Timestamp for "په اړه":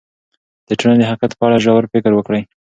1.35-1.61